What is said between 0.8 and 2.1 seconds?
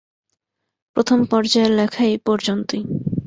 প্রথম পর্যায়ের লেখা